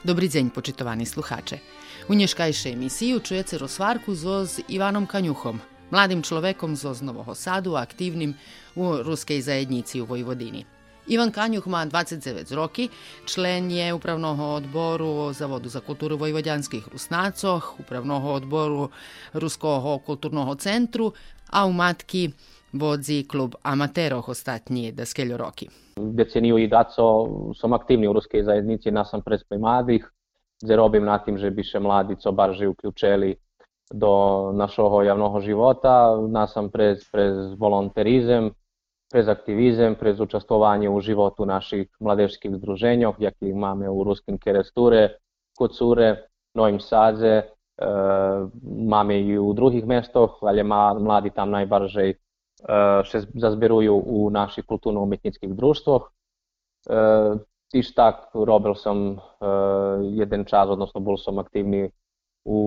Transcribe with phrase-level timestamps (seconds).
[0.00, 1.58] Dobri deň, počitovaní sluhače.
[2.08, 7.76] U nješkajše emisiju čujete rozvarku zo s Ivanom Kanjuhom, mladim človekom zo z Novого Sadu,
[7.76, 8.32] aktivnim
[8.74, 10.64] u ruskej zajednici u Vojvodini.
[11.06, 12.88] Ivan Kanjuh má 29 roky,
[13.26, 18.88] člen je upravnog odboru Zavodu za kulturu Vojvodjanskih Rusnacoh, upravnog odboru
[19.32, 21.12] Ruskog kulturnog centru,
[21.50, 22.32] a u matki
[22.72, 25.68] vodzi klub amaterov ostatní deskeľo roky
[25.99, 27.03] Deceniju i daco
[27.55, 30.03] som aktívny u ruskej zajednici nasамперед pri mladých,
[30.59, 33.39] kde robím nad tým, že by še mladí co barži uključili
[33.93, 34.11] do
[34.51, 38.51] našoho javnoho života, nasамперед prez volonterizem,
[39.11, 45.21] prez aktivizem, prez učestvovanje u životu naših mladežskih združenjoh, jakih máme u Ruskim Keresture,
[45.57, 47.43] Kucure, Novim Sadze, e,
[48.63, 52.15] máme i u drugih mestoh, ali mladi tam najbaržej
[53.04, 56.10] še zazberuju u naših kulturno-umetnických društvoch.
[57.70, 59.20] Tiž tak robil som
[60.02, 61.90] jeden čas, odnosno bol som aktívny
[62.44, 62.58] u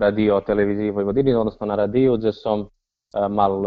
[0.00, 2.68] radio televiziji Vojvodini, odnosno na radiju, gdje som
[3.12, 3.60] mal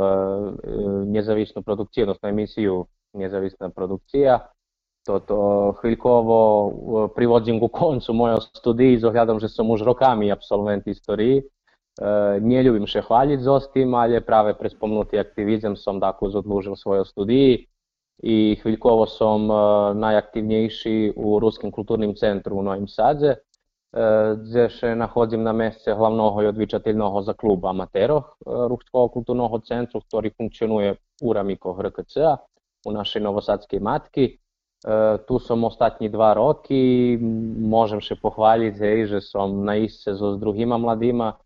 [1.06, 2.86] nezavisnu produkciju, odnosno emisiju
[3.16, 4.52] Nezavisna produkcija.
[5.08, 6.40] Toto chvíľkovo
[7.16, 11.55] privodzím ku koncu mojho studii s ohľadom, že som už rokami absolvent histórii E,
[12.02, 16.32] E, nie ljubim się chwalić z ostim, ale prawie przez pomnuty aktywizm som tako dakle,
[16.32, 17.68] zadlužil svojo studiji
[18.24, 19.56] i chwilkowo som e,
[19.96, 23.38] najaktivniejszy u Ruskim Kulturnym centru u Noim Sadze,
[24.44, 30.02] gdzie się nachodzim na miejsce głównego i odwiczatelnego za klub amaterów e, Ruskiego Kulturnego Centrum,
[30.08, 32.38] który funkcjonuje urami RKC
[32.86, 34.40] u našoj nowosadzkiej matki.
[35.28, 37.18] Tu som ostatnji dva roki,
[37.58, 41.40] možem še pohvaliti, hej, že som na isce z drugima mladima,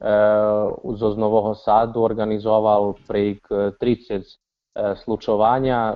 [0.00, 4.38] mladýma zo Nového Sadu organizoval prek 30
[5.04, 5.94] slučovanja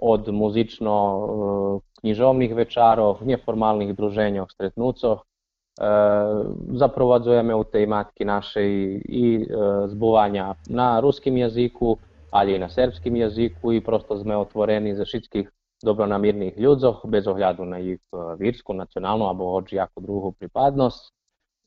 [0.00, 5.18] od muzično-knjižovnih večarov, neformalnih druženjoh, stretnucoh.
[6.78, 9.46] Zaprovadzujeme u tematki našej i
[9.90, 11.98] zbuvanja na ruskim jeziku,
[12.30, 15.48] ali i na srpskim jeziku i prosto sme otvoreni za všetkých
[15.82, 17.98] dobronamirných ľudzoch, bez ohľadu na ich
[18.38, 21.10] vírsku, nacionalnu alebo hoči ako druhú pripadnosť.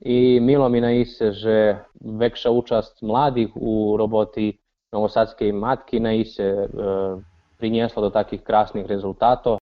[0.05, 1.33] I milo mi na ise,
[2.01, 4.53] vekša účast mladých u roboti
[4.93, 6.67] Novosadskej matky na ise e,
[7.59, 9.59] priniesla do takých krásnych rezultátov.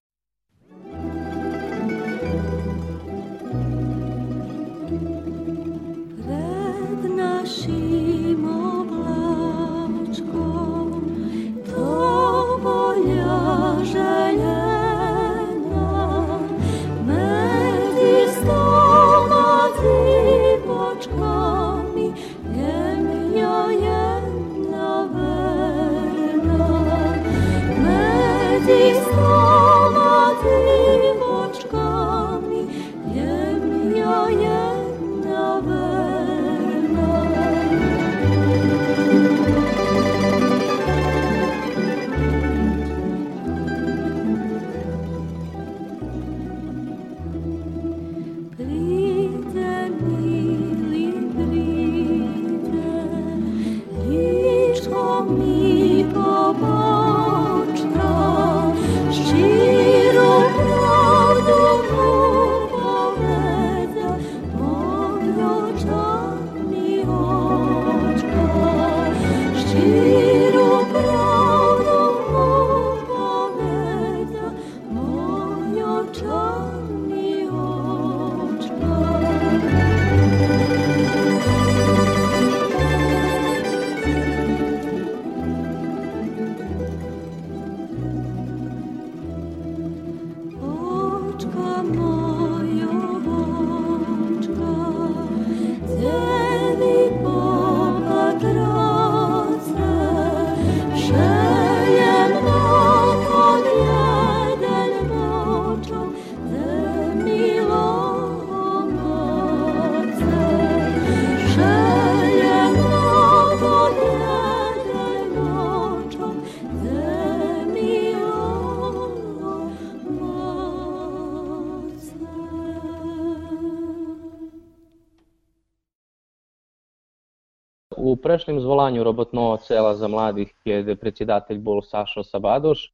[128.36, 132.92] U prejšnjem zvolanju robotného cela za mladých, kde predsjedatelj bol Sašo Sabadoš,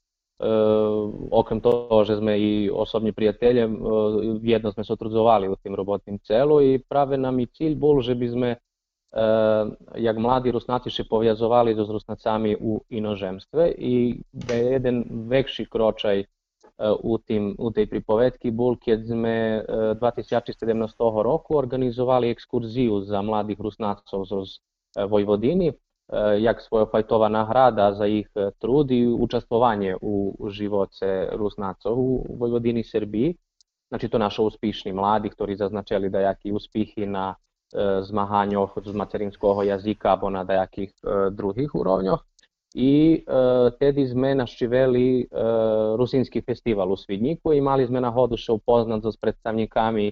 [1.35, 3.67] okrem toho, že sme i osobni prijatelje,
[4.43, 8.15] jedno sme se otrudzovali u tim robotnim celu i prave nam i cilj bol, že
[8.15, 8.51] by sme
[9.99, 16.25] jak mladi Rusnaci še povjazovali so Rusnacami u inožemstve i da je jeden vekši kročaj
[17.03, 19.37] u, tim, u tej pripovedki bol, keď sme
[19.99, 20.55] 2017
[21.23, 24.63] roku organizovali ekskurziju za mladih Rusnacov z
[24.97, 25.73] Vojvodini,
[26.39, 28.29] jak svojofajtová nahrada za ich
[28.59, 33.37] trud i učestvovanje u živoce Rusnacov u Vojvodini Srbiji.
[33.89, 37.37] Znači to naši uspішні mladi, ktorí zaznačili dajaкі uspіхи на
[38.01, 40.93] zmahanjoch z materinského jazyka alebo na dajakých
[41.33, 42.21] druhých úrovňoch.
[42.73, 43.25] I
[43.77, 45.29] tedy sme naštiveli
[46.01, 50.09] Rusínsky festival u Svidníku i mali sme nahodu sa upoznať so s predstavníkami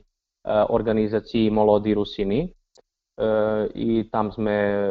[0.69, 2.53] organizácií Molody Rusiny,
[3.75, 4.91] i tam sme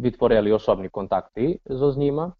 [0.00, 2.30] vytvorili osobní kontakty so s njima.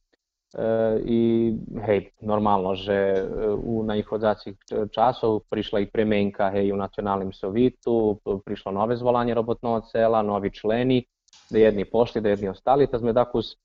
[1.04, 1.52] I
[1.86, 3.26] hej, normalno, že
[3.60, 10.22] u najchodzacích časov prišla i premenka hej, u Nacionalnom sovitu, prišlo nové zvolanie robotného cela,
[10.22, 11.02] novi členi,
[11.50, 13.58] da jedni pošli, da jedni ostali, ta sme dakus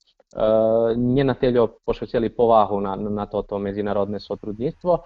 [0.96, 5.04] nie na teljo pošvećeli povahu na, na toto međunarodne sotrudnictvo,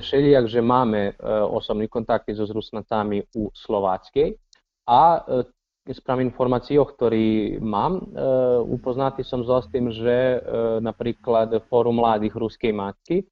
[0.00, 1.12] všelijak, že máme
[1.50, 4.34] osobni kontakti s Rusnacami u Slovackej,
[4.86, 5.20] a
[5.94, 8.02] sprám informácií, ktorý mám,
[8.66, 10.42] upoznatý som so s tým, že
[10.82, 13.22] napríklad Fórum mladých ruskej matky,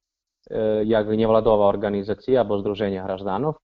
[0.85, 3.59] jak nevladová organizácia alebo Združenia hraždanov,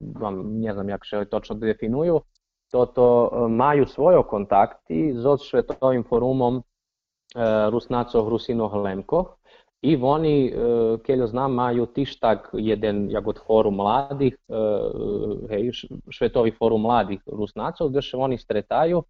[0.00, 2.24] vám neznam, jak sa točno definujú,
[2.72, 6.64] toto majú svoje kontakty so Svetovým fórumom
[7.70, 9.38] Rusnacov Rusinoh Lemkoch,
[9.84, 10.52] I oni, e,
[11.04, 14.54] keljo znam, maju tištak jedan jagod forum mladih, e,
[15.48, 15.70] hej,
[16.08, 19.02] švetovi forum mladih rusnacov, gdje se oni stretajo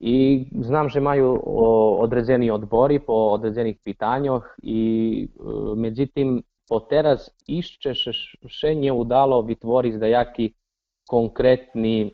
[0.00, 1.42] i znam, že maju
[2.00, 4.82] određeni odbori po određenih pitanjoh i
[5.28, 5.42] e,
[5.76, 7.94] međutim, po teraz išće
[8.48, 10.52] še nje udalo vitvori za jaki
[11.08, 12.12] konkretni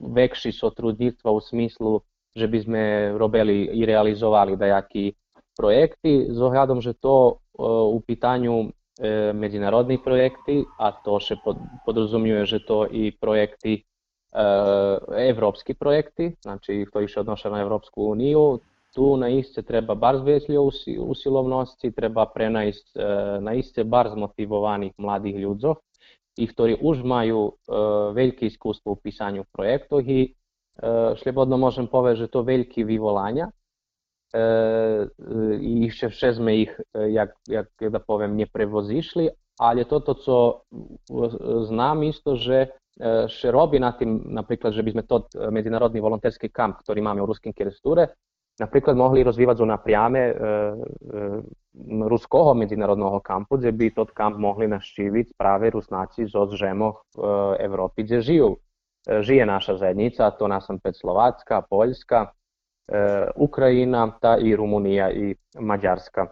[0.00, 2.00] vekši sotrudnictva u smislu
[2.36, 5.12] že bi sme robeli i realizovali da jaki
[5.56, 7.40] projekty s ohľadom, že to
[7.90, 8.72] u pitanju
[9.34, 11.36] međunarodni projekti, a to še
[11.86, 13.84] podrazumijuje, že to i projekti
[15.16, 18.60] evropski projekti, znači koji se odnoša na Evropsku uniju,
[18.94, 22.98] tu na iste treba bar zvesljo usilovnosti, treba prenajsť
[23.40, 25.74] na iste bar zmotivovaných mladých ľudzov,
[26.38, 27.54] i ktorí už majú
[28.14, 30.02] veľké iskustvo u pisanju projektov.
[30.06, 30.34] I
[31.22, 33.50] slobodno môžem povedať, že to veľké vyvolania,
[35.60, 40.64] i jeszcze wszezmy ich, jak, jak da powiem, nie prewozišli, ale to, to co
[41.62, 42.70] znam isto, že
[43.26, 47.26] še robi na tim, napríklad, že by sme to medzinárodný volonterský kamp, ktorý máme u
[47.26, 48.12] Ruským Keresture,
[48.60, 50.36] napríklad mohli rozvíjať zo napriame e, e,
[52.04, 57.24] ruského medzinárodného kampu, kde by tot kamp mohli naštíviť práve Rusnáci zo zžemoch e,
[57.64, 58.50] Európy, kde žijú.
[58.52, 62.36] E, žije naša zajednica, to nás som Slovácka, Poľska,
[63.36, 66.26] Ukrajina, ta i Rumunija i Mađarska.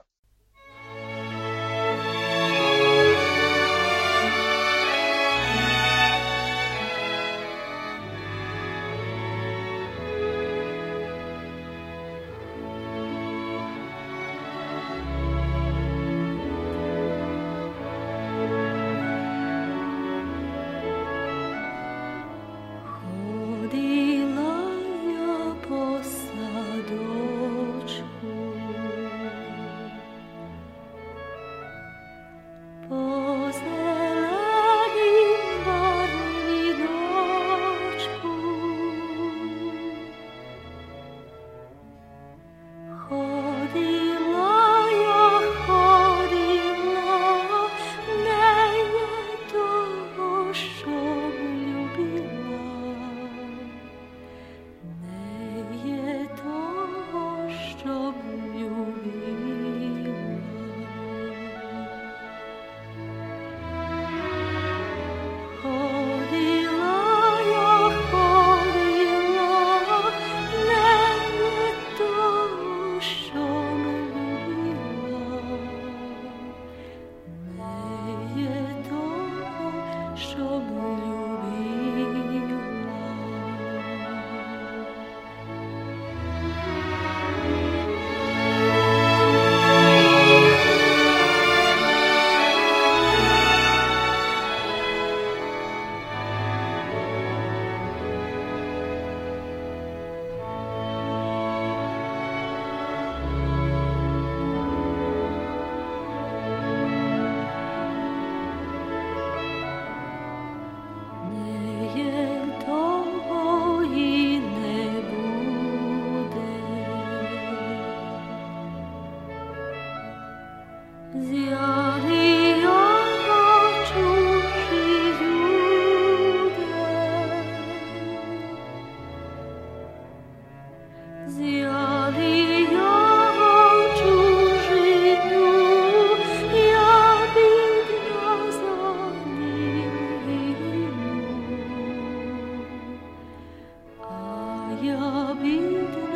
[144.80, 146.07] Your abito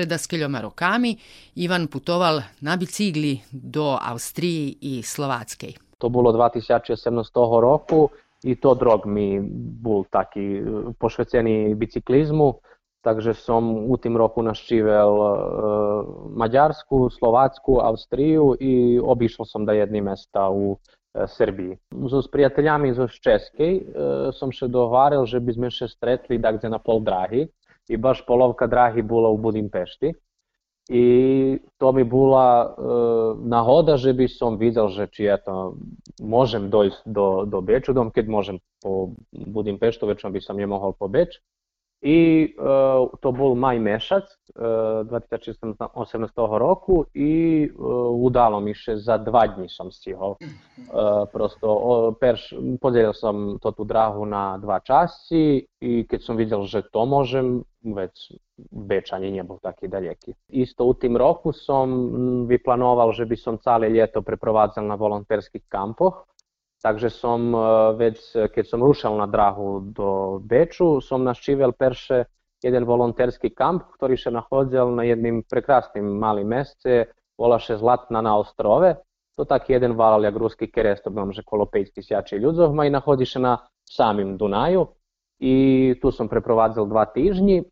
[0.00, 1.16] predaskiljoma rokami
[1.54, 5.76] Ivan putoval na bicikli do Австрії і Словацької.
[5.98, 8.10] To bolo 2017 roku
[8.44, 9.40] i to drog mi
[9.84, 10.64] bol taký
[10.96, 12.56] pošvecený bicyklizmu,
[13.04, 15.28] takže som u tým roku naščivel e,
[16.32, 21.76] Maďarsku, Slovácku, Austriju i obišao som da jedni mesta u e, Srbiji.
[22.24, 23.82] S prijateljami zo Českej e,
[24.32, 27.44] som še dogovarjal, že by sme še stretli dakle na pol drahi
[27.90, 30.14] i baš polovka drahi bola u Budimpešti.
[30.90, 31.06] I
[31.78, 32.68] to bi bila e,
[33.46, 35.78] nahoda, že by som videl, že či eto,
[36.18, 41.06] môžem dojsť do, do Beču, dom keď môžem po Budimpeštu, väčšinou by som nemohol po
[41.06, 41.38] Beč.
[42.02, 42.48] I e,
[43.20, 44.24] to bol maj mešac
[44.56, 45.78] e, 2018
[46.58, 47.70] roku i e,
[48.10, 50.40] udalo mi še za dva dní som stihol.
[50.40, 50.48] E,
[51.28, 56.64] prosto o, perš, podielil som to tú dráhu na dva časti i keď som videl,
[56.64, 58.12] že to môžem, vec
[58.60, 60.36] Beč ani nebol taký daleký.
[60.52, 61.88] Isto u tým roku som
[62.44, 66.28] vyplanoval, že by som celé ljeto preprovádzal na volontérských kampoch,
[66.84, 67.52] takže som
[67.96, 72.28] vec, keď som rušal na drahu do Beču, som naščivel perše
[72.60, 77.08] jeden volonterský kamp, ktorý sa nachodzil na jedným prekrásnym malým meste,
[77.40, 79.00] volá se Zlatna na ostrove.
[79.40, 82.84] To taký jeden valal jak ruský keres, to bolo, že kolo 5 tisíc ľudov, ma
[82.84, 83.52] i nachodí sa na
[83.88, 84.99] samým Dunaju
[85.40, 87.62] i tu sam preprovadzal dva tedni, e,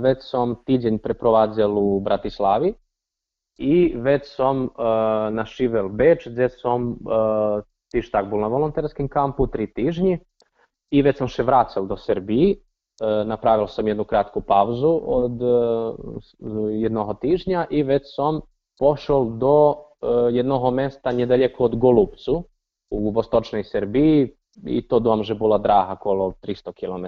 [0.00, 2.74] već sam teden preprovadzal u Bratislavi
[3.60, 4.68] i več sem
[5.36, 7.18] našivel Beč, gde sam e,
[7.92, 10.16] tiš tak bol na volonterskim kampu tri tedni
[10.90, 12.54] i već sam še vracal do Srbiji.
[12.56, 15.44] E, napravil sam jednu kratku pauzu od
[16.72, 18.40] jednog tižnja i već sam
[18.80, 19.54] pošao do
[20.32, 22.44] jednog mesta nedaleko od Golubcu
[22.90, 24.30] u vostočnoj Srbiji,
[24.66, 27.06] i to dom, že bola dráha kolo 300 km.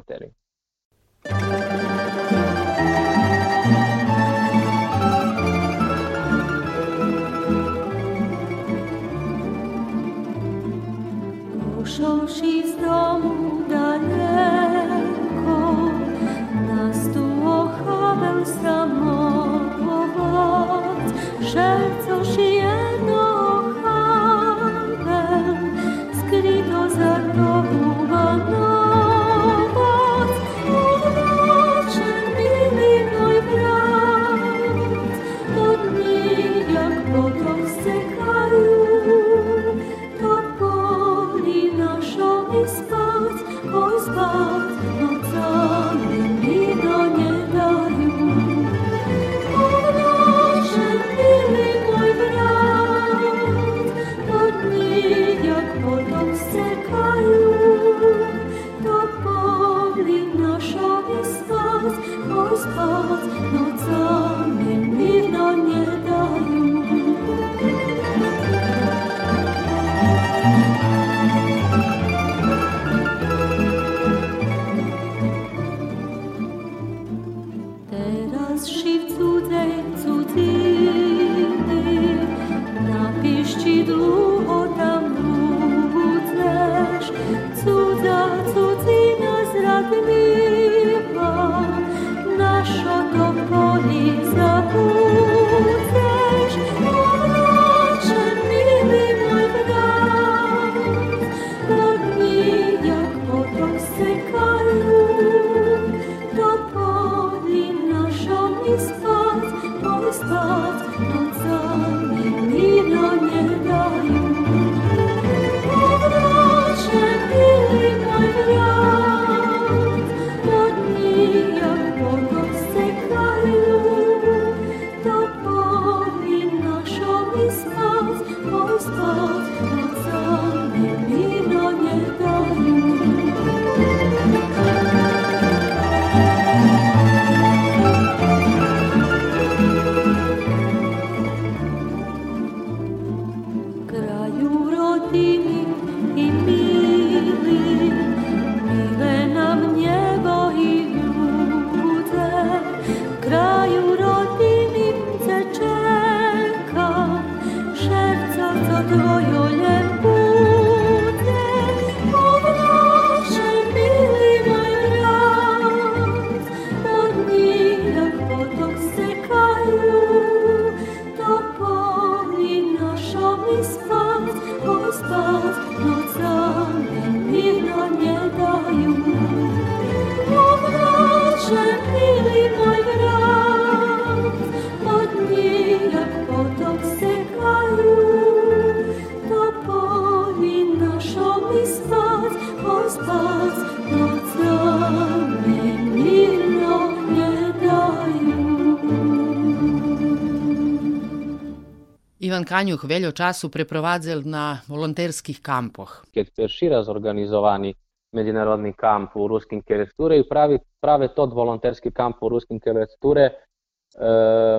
[202.43, 206.03] Bojan Kanjuh veljo času preprovadzel na volonterskih kampoh.
[206.13, 207.75] Keď si razorganizovani
[208.13, 213.33] mednarodni kamp u Ruskim Kelesture i pravi, prave tot volonterski kamp u Ruskim Kelesture, e,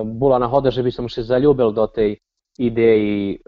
[0.04, 2.16] bula nahoda, že bi sam še zaljubil do tej
[2.58, 3.38] ideji, e,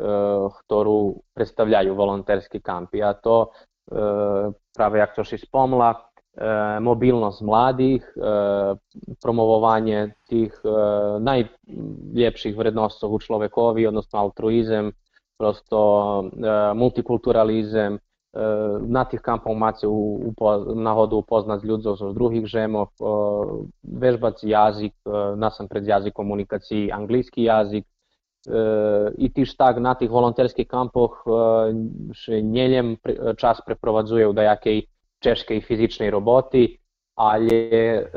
[0.61, 3.51] ktoru predstavljaju volonterski kampi, a to
[3.91, 5.95] e, prave jak to še spomla,
[6.37, 8.75] E, mobilnost mladih, e,
[9.23, 10.69] promovovanje tih e,
[11.25, 14.93] najljepših vrednostov u človekovi, odnosno altruizem,
[15.39, 15.81] prosto
[16.75, 17.99] multikulturalizem,
[18.89, 22.89] na tih kampovima u, upo, nahodu upoznat ljudov z drugih žemov,
[23.83, 24.93] vežbati jazik,
[25.37, 27.85] nasam pred jazik komunikaciji anglijski jazik,
[29.19, 31.21] i tiž tak na tih volonterskih kampoh
[32.17, 32.97] še njeljem
[33.37, 34.87] čas preprovazujev da jakej
[35.21, 36.69] ciężkiej fizycznej roboty,
[37.17, 38.09] ale e,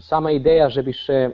[0.00, 1.32] sama ideja, żeby się e,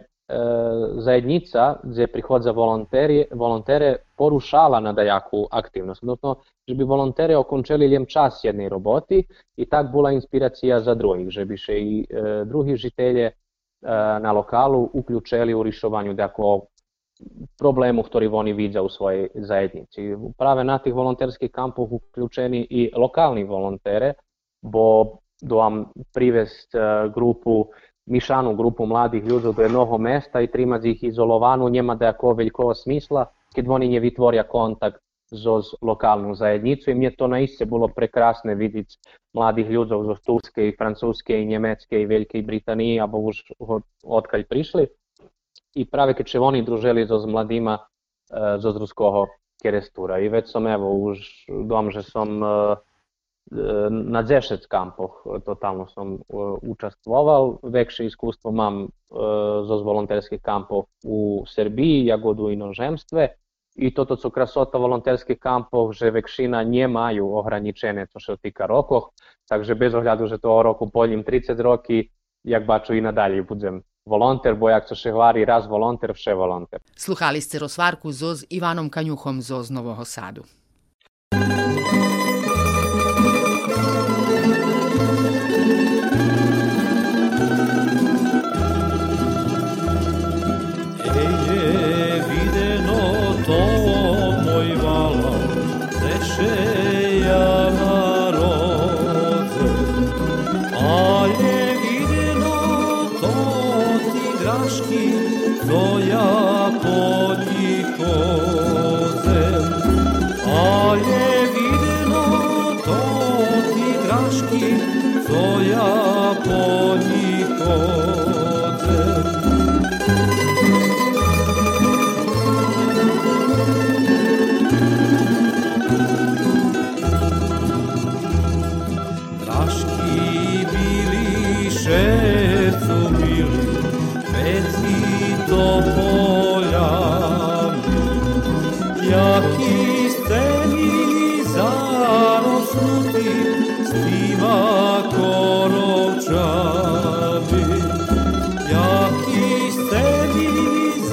[0.98, 6.36] zajednica, gde przychodzi za volontere volontere porušala na dajaku aktivnost, odnosno,
[6.68, 9.24] żeby volontere okončeli ljem čas jednej roboti
[9.56, 13.32] i tak bula inspiracija za drugih, drugich, bi się i e, drugi żytelje
[14.20, 16.60] na lokalu uključeli u rišovanju dakle,
[17.58, 20.16] problemu który oni widzą u swojej zajednici.
[20.36, 24.14] Prave na tih volonterskih kampov uključeni i lokalni volontere,
[24.64, 27.68] bo doam privest e, grupu
[28.04, 33.32] mišanú grupu mladých ľudí do jednoho mesta i trimať ich izolovanú nema ako veľkého smisla,
[33.52, 35.00] keď oni nevytvoria kontakt
[35.32, 36.92] so lokálnou zajednicu.
[36.92, 38.88] I mne to naiste bolo prekrásne vidieť
[39.32, 43.56] mladých ľudí zo Turskej, Francúzskej, Nemeckej, Veľkej Británii, alebo už
[44.04, 44.84] odkiaľ prišli.
[45.74, 47.82] I práve keď sa oni družili so s mladýma e,
[48.62, 50.20] zo z ruského kerestúra.
[50.20, 52.48] I veď som, evo, už dom, že som e,
[53.90, 56.18] na 10 kampoch totalno som
[56.62, 57.58] učestvoval.
[57.62, 58.88] Vekše iskustvo mam
[59.68, 63.28] zo volonterskih kampov u Srbiji, Jagodu i inozemstve.
[63.74, 69.10] I toto su krasota volonterskih kampov, že vekšina nemaju ohraničene to što tika rokoh,
[69.50, 72.08] takže bez ohľadu, že to o roku poljim 30 roki,
[72.44, 76.80] jak baču i nadalje budem volonter, bo jak to še hvari raz volonter, vše volonter.
[76.96, 79.62] Sluhali ste rozvarku zo s Ivanom Kanjuhom zo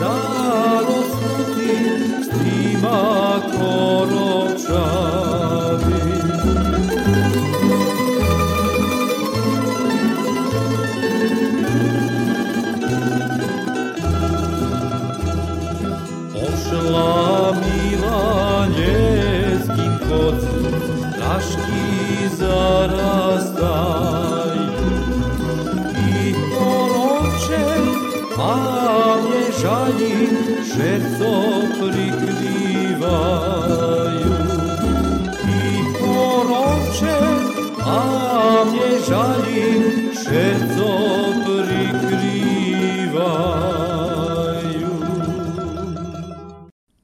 [0.01, 1.73] Zarochty,
[2.25, 3.01] strima
[3.53, 5.00] korocza.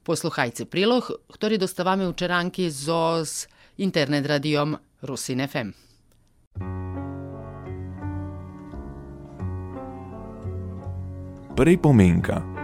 [0.08, 2.16] Posluchajte prilog, ktorý dostávame u
[2.72, 3.44] so s
[3.76, 5.76] internet radiom Rusin FM.
[11.52, 12.57] Pripomienka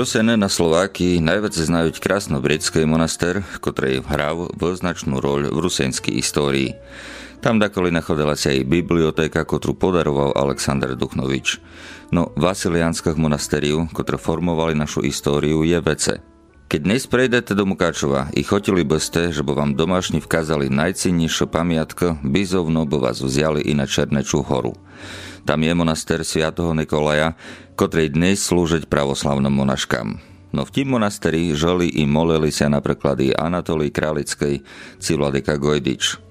[0.00, 6.72] Rusene na Slovákii najviac znajú krásno-britský monaster, ktorý hral značnú roľ v rusenskej histórii.
[7.44, 11.60] Tam dakoli nachodila sa aj bibliotéka, ktorú podaroval Aleksandr Duchnovič.
[12.16, 16.29] No Vasiliánska monastériu, ktoré formovali našu históriu, je vece.
[16.70, 21.50] Keď dnes prejdete do Mukáčova i chotili by ste, že by vám domášni vkázali najcinnejšie
[21.50, 24.78] pamiatko, bizovno by vás vzali i na Černečú horu.
[25.42, 27.34] Tam je monaster sviatoho Nikolaja,
[27.74, 30.22] ktorý dnes slúžiť pravoslavnom monaškám.
[30.54, 34.62] No v tým monasteri žili i molili sa napríklad i Anatolii Králickej,
[35.02, 36.22] Civladika Gojdič.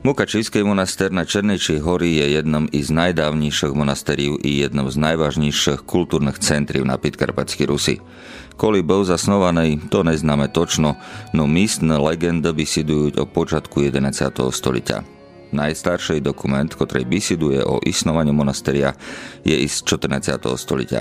[0.00, 6.40] Mukačijský monaster na Černejčej hory je jednom z najdávnejších monasteriů i jednom z najvážnejších kultúrnych
[6.40, 8.00] centrів na Pitkarpatskej Rusi.
[8.60, 11.00] Koli bol zasnovaný, to neznáme točno,
[11.32, 14.20] no místne legendy vysidujú o počiatku 11.
[14.36, 15.00] stoliťa.
[15.56, 18.92] Najstarší dokument, ktorý vysiduje o isnovaní monasteria,
[19.48, 20.44] je z 14.
[20.44, 21.00] stoliťa.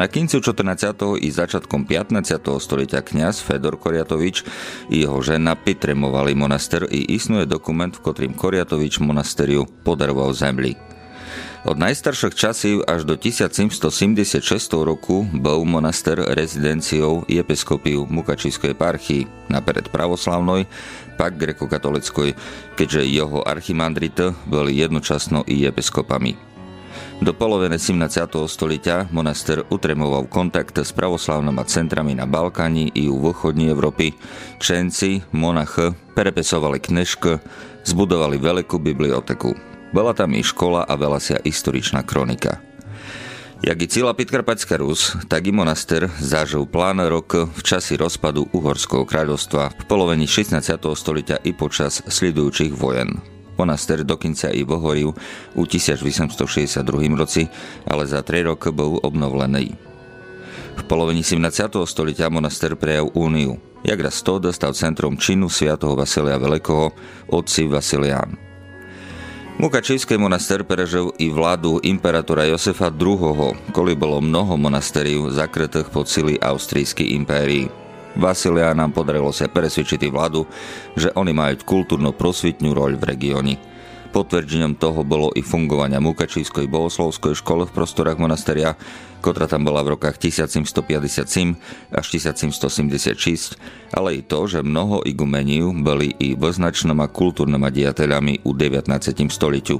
[0.00, 1.20] Na koncu 14.
[1.20, 2.40] i začiatkom 15.
[2.40, 4.40] stoliťa kňaz Fedor Koriatovič
[4.88, 10.91] i jeho žena pitremovali monaster i isnuje dokument, v ktorým Koriatovič monasteriu podaroval zemli.
[11.62, 14.42] Od najstarších časov až do 1776
[14.82, 20.66] roku bol monaster rezidenciou episkopiu Mukačískej parchii, napred pravoslavnoj,
[21.14, 22.34] pak grekokatolickoj,
[22.74, 26.34] keďže jeho archimandrita boli jednočasno i episkopami.
[27.22, 28.10] Do poloviny 17.
[28.42, 34.10] stoliťa monaster utremoval kontakt s pravoslavnými centrami na Balkáni i u východní Európy.
[34.58, 35.78] Čenci, monach,
[36.18, 37.38] perepesovali knižky,
[37.86, 39.71] zbudovali veľkú biblioteku.
[39.92, 42.64] Bola tam i škola a sa historičná kronika.
[43.62, 49.06] Jak i celá Pitkarpatská Rus, tak i monaster zažil plán rok v časi rozpadu Uhorského
[49.06, 50.58] kráľovstva v polovení 16.
[50.82, 53.22] stoliťa i počas sledujúcich vojen.
[53.54, 55.14] Monaster dokonca i vohoril
[55.54, 56.82] u 1862
[57.14, 57.46] roci,
[57.86, 59.78] ale za 3 roky bol obnovlený.
[60.72, 61.46] V polovení 17.
[61.86, 63.62] stoliťa monaster prejav úniu.
[63.86, 66.90] Jak raz to dostal centrom činu sviatoho Vasilia Veľkého,
[67.30, 68.51] otci Vasilián.
[69.60, 76.40] Mukačijský monaster prežil i vládu imperatora Josefa II., koli bolo mnoho monasteriů zakrytých pod sily
[76.40, 77.68] Austrijskej impérii.
[78.16, 80.44] Vasilia nám podarilo sa presvedčiť vládu,
[80.96, 83.71] že oni majú kultúrno-prosvitnú roľ v regióne.
[84.12, 88.76] Potvrdením toho bolo i fungovania Mukačijskej bohoslovskej školy v prostorách monasteria,
[89.24, 91.56] ktorá tam bola v rokách 1757
[91.88, 93.56] až 1776,
[93.96, 98.92] ale i to, že mnoho igumeniu boli i voznačnými kultúrnymi diateľami u 19.
[99.32, 99.76] stoliťu.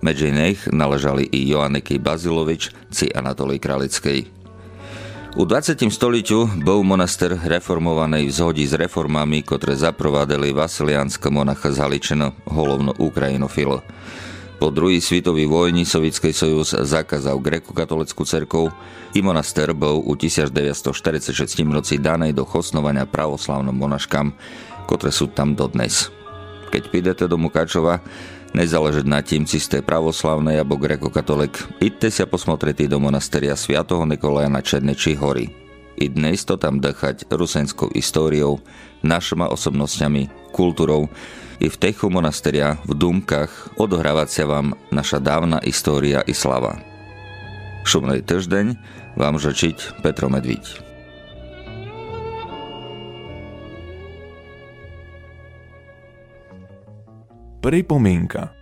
[0.00, 4.43] Medzi nich naležali i Joanneky Bazilovič či Anatolij Kralickej.
[5.34, 5.90] U 20.
[5.90, 12.94] stoliťu bol monaster reformovaný v zhodi s reformami, ktoré zaprovádali vasiliánska monacha z Haličina, holovno
[13.02, 13.82] Ukrajinofil.
[14.62, 18.70] Po druhý svetový vojni Sovietský sojuz zakázal grekokatolickú cerkov
[19.10, 21.34] i monaster bol u 1946
[21.66, 24.30] roci danej do chosnovania pravoslavnom monaškám,
[24.86, 26.14] ktoré sú tam dodnes.
[26.70, 27.98] Keď pídete do Mukačova,
[28.54, 34.62] na tím, či ste pravoslavný alebo grekokatolik, idte sa posmotriť do monasteria Sviatoho Nikolaja na
[34.62, 35.50] Černeči hory.
[35.98, 38.62] I dnes to tam dechať rusenskou históriou,
[39.02, 41.10] našimi osobnosťami, kultúrou,
[41.58, 46.78] i v techu monasteria v Dumkách odohrávať sa vám naša dávna história i slava.
[47.82, 48.78] Šumnej týždeň
[49.18, 50.83] vám žečiť Petro Medviť.
[57.64, 58.52] prejpomenka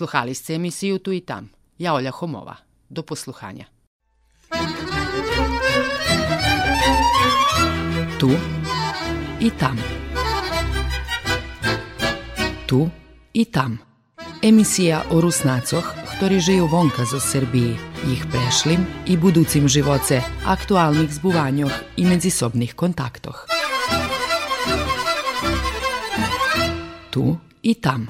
[0.00, 1.50] Sluhali ste emisiju Tu i tam.
[1.78, 2.56] Ja Olja Homova.
[2.88, 3.64] Do posluhanja.
[8.18, 8.30] Tu
[9.40, 9.76] i tam.
[12.66, 12.88] Tu
[13.32, 13.78] i tam.
[14.42, 15.84] Emisija o Rusnacoh,
[16.16, 17.76] ktorí žijú vonka zo Srbiji,
[18.08, 23.44] ich prešlim i buducim živoce, aktualnih zbuvanjoh i međusobnih kontaktoh.
[27.10, 28.08] Tu i tam.